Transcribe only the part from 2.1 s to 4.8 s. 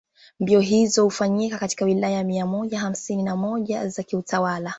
mia moja hamsini na moja za kiutawala